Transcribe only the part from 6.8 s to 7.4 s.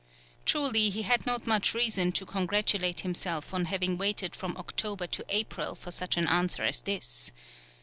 this.